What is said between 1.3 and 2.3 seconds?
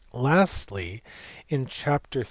in chapter xni.